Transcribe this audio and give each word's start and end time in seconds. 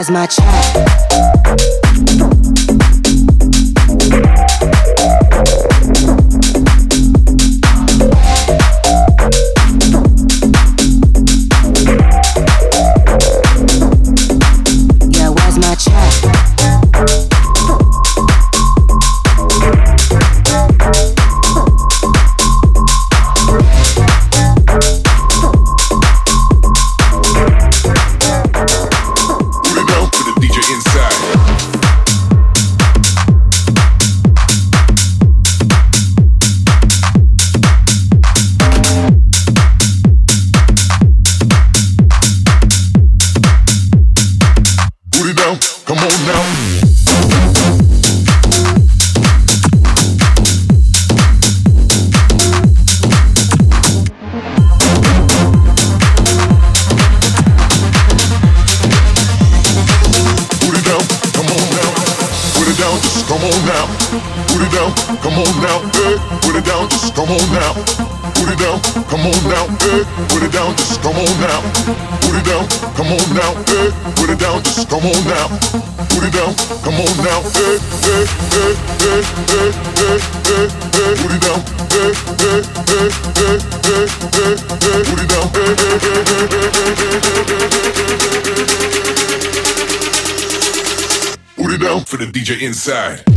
as 0.00 0.10
my 0.10 0.24
chat. 0.24 1.19
come 75.00 75.12
on 75.12 75.24
now, 75.24 75.48
put 76.10 76.24
it 76.24 76.32
down, 76.32 76.54
come 76.82 76.94
on 77.00 77.16
now, 77.24 77.40
hey, 77.56 77.78
hey, 78.04 78.24
hey, 78.52 78.74
hey, 79.00 79.22
hey, 79.96 80.20
hey, 80.50 81.16
put 81.16 81.32
it 81.32 81.40
down, 81.40 81.60
put 81.88 82.10
it 85.00 85.28
down, 85.30 85.48
Put 91.56 91.72
it 91.72 91.80
down 91.80 92.00
for 92.04 92.16
the 92.18 92.26
DJ 92.26 92.60
inside. 92.62 93.29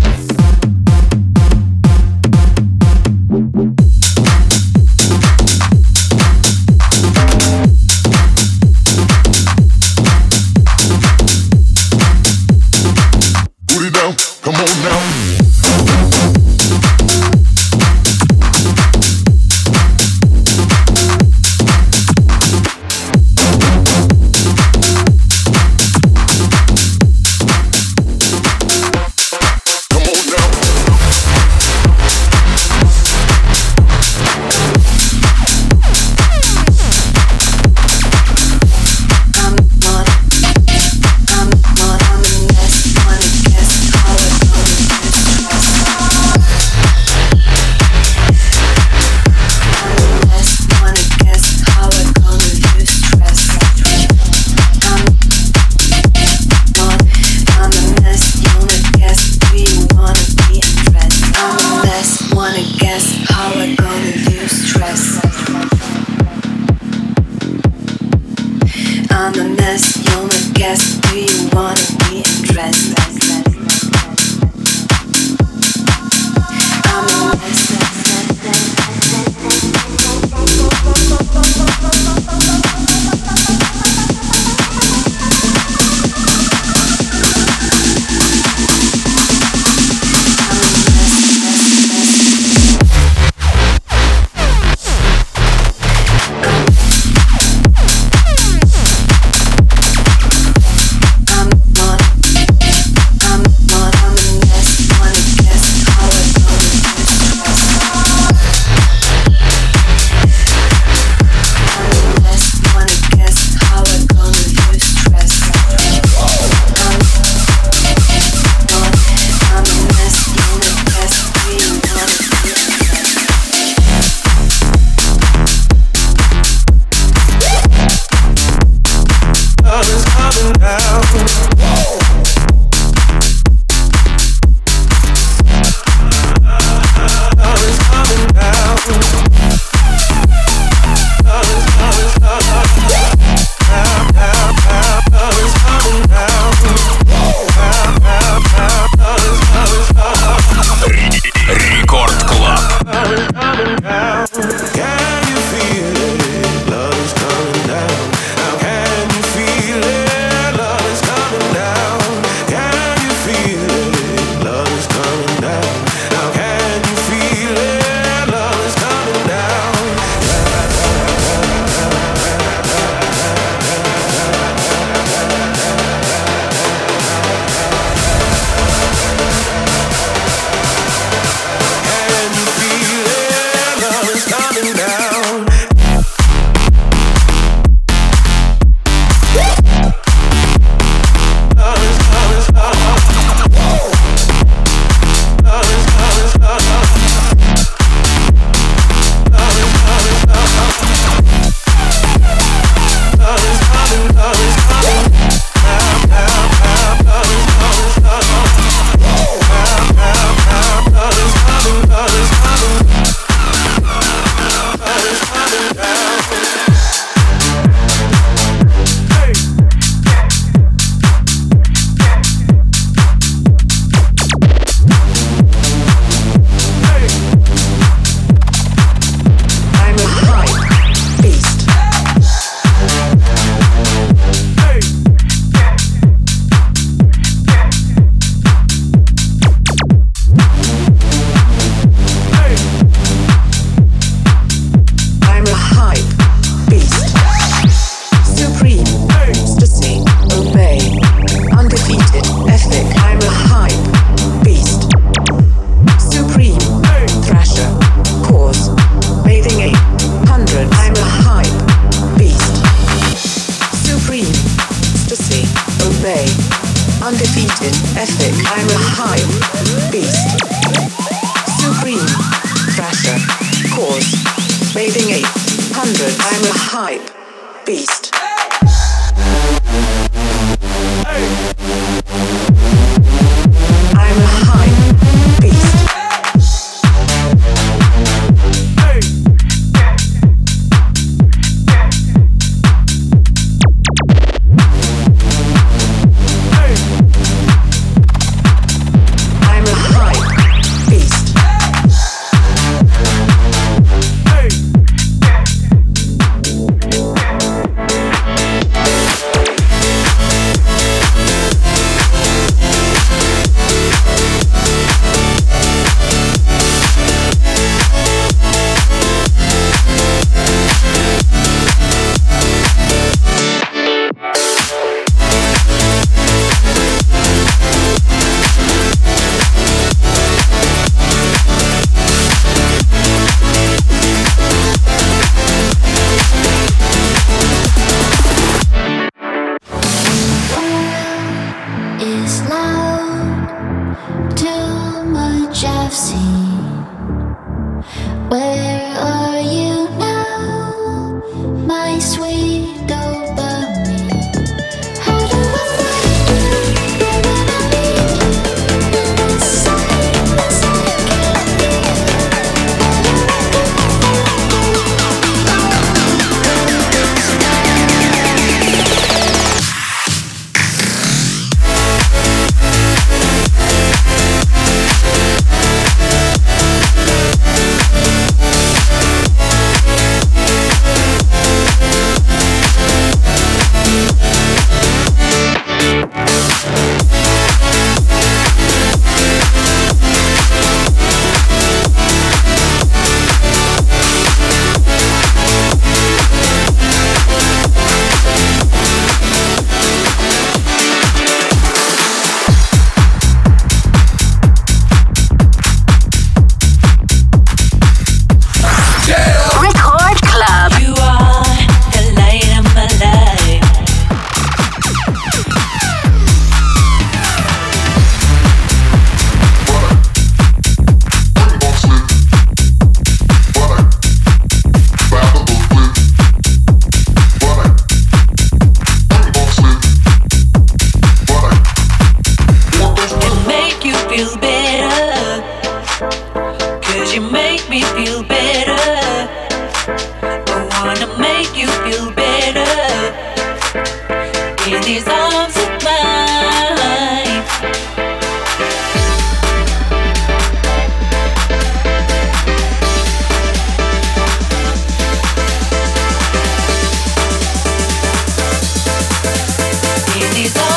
Please 460.44 460.54
don't 460.56 460.73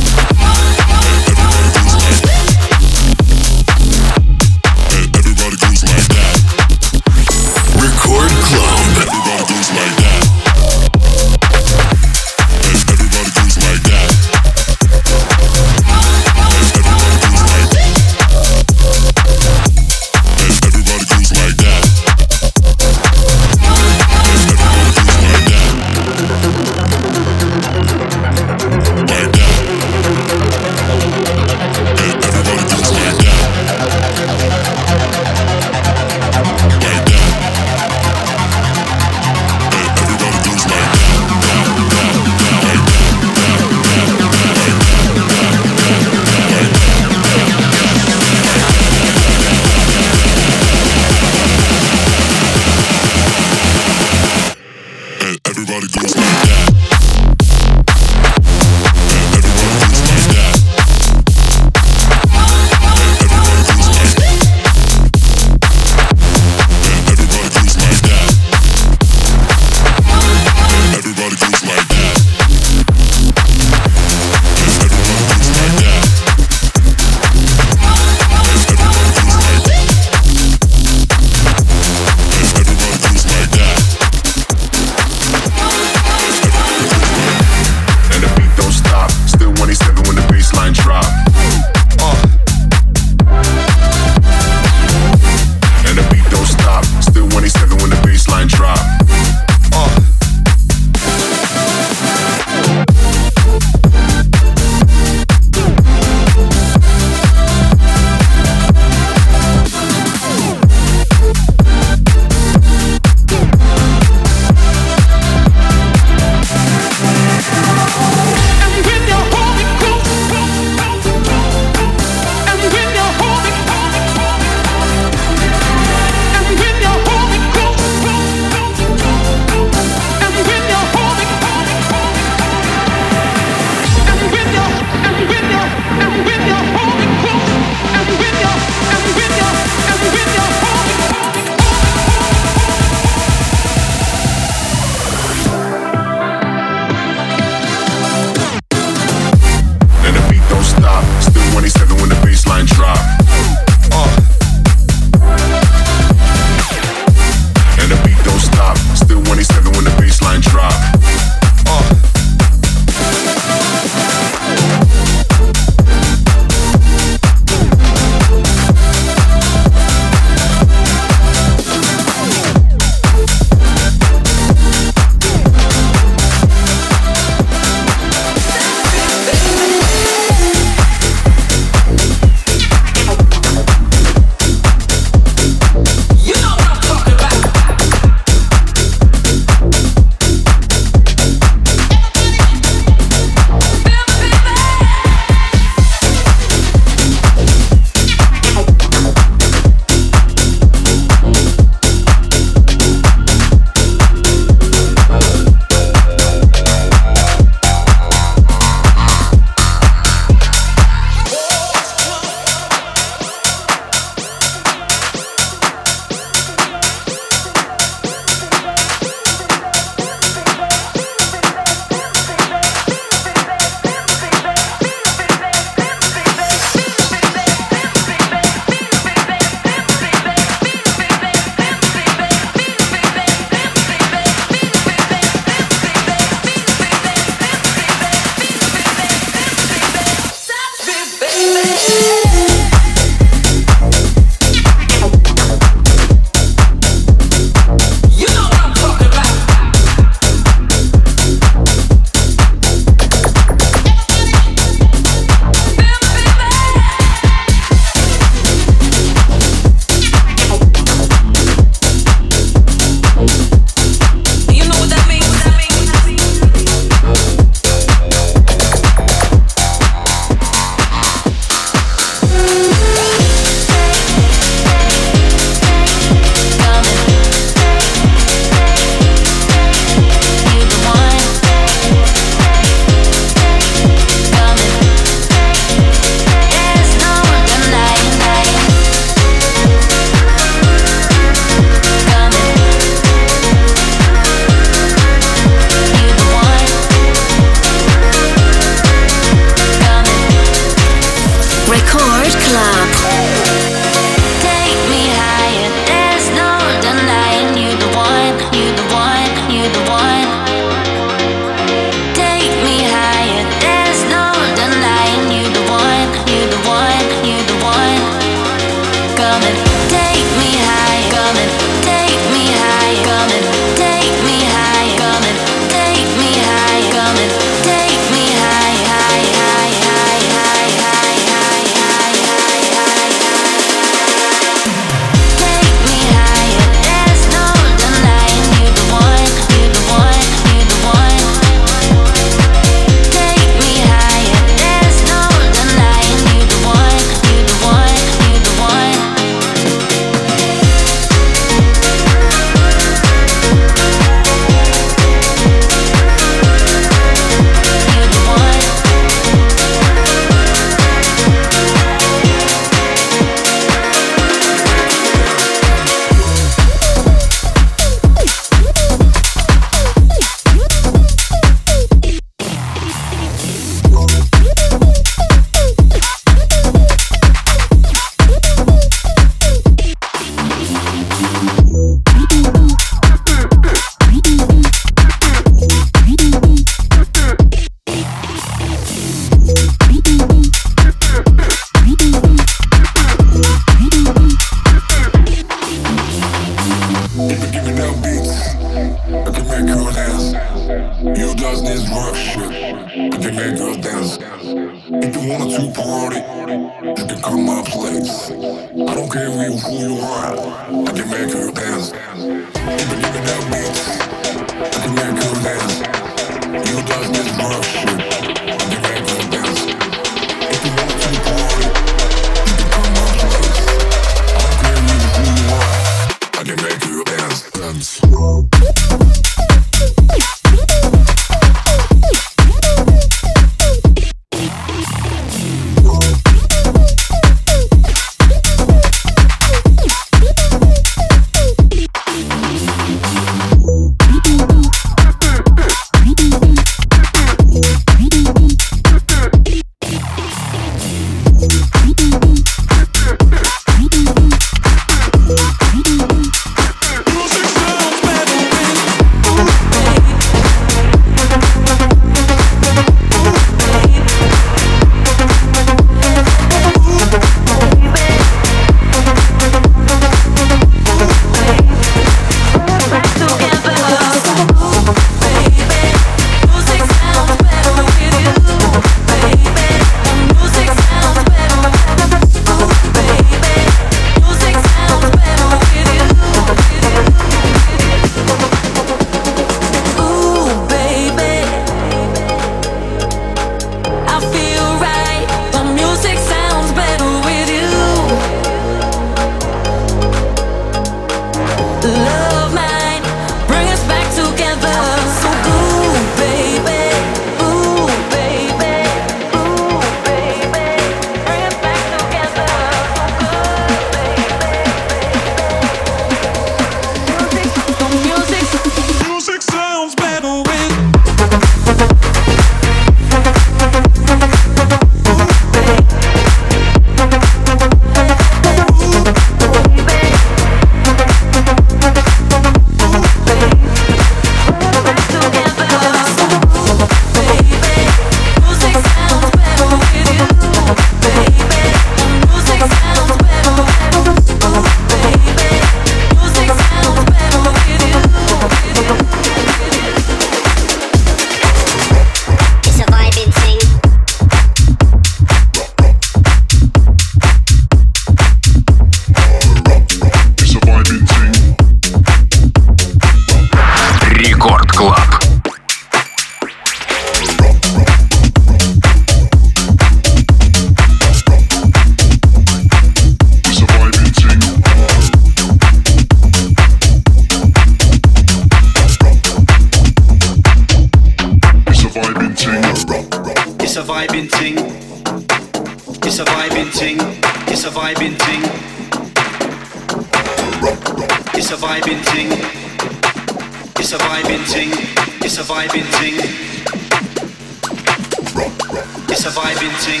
It's 598.40 599.24
a 599.26 599.30
vibing 599.30 599.74
thing. 599.82 600.00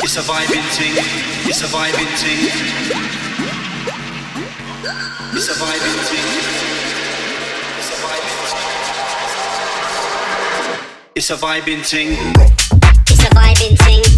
It's 0.00 0.16
a 0.16 0.20
vibing 0.20 0.64
thing. 0.76 0.94
It's 1.46 1.60
a 1.60 1.66
vibing 1.66 2.08
thing. 2.16 2.48
It's 5.34 5.48
a 5.48 5.52
vibing 5.52 5.98
thing. 6.08 6.28
It's 7.76 7.90
a 7.90 7.96
vibing 8.00 8.40
thing. 8.40 8.68
It's 11.14 11.30
a 11.30 11.34
vibing 11.36 11.84
thing. 11.84 12.10
It's 13.06 13.22
a 13.22 13.30
vibing 13.34 13.76
thing. 13.78 14.17